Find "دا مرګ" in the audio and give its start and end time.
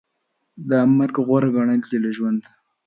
0.69-1.15